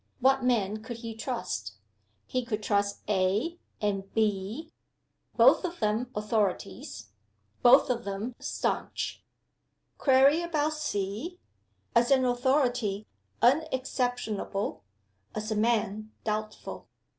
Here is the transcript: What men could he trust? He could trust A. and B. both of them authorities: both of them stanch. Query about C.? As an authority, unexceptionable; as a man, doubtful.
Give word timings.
What 0.19 0.43
men 0.43 0.81
could 0.81 0.97
he 0.97 1.13
trust? 1.15 1.73
He 2.25 2.43
could 2.43 2.63
trust 2.63 3.03
A. 3.07 3.59
and 3.79 4.11
B. 4.15 4.71
both 5.37 5.63
of 5.63 5.79
them 5.79 6.09
authorities: 6.15 7.09
both 7.61 7.87
of 7.91 8.03
them 8.03 8.33
stanch. 8.39 9.23
Query 9.99 10.41
about 10.41 10.73
C.? 10.73 11.37
As 11.93 12.09
an 12.09 12.25
authority, 12.25 13.05
unexceptionable; 13.43 14.81
as 15.35 15.51
a 15.51 15.55
man, 15.55 16.11
doubtful. 16.23 16.87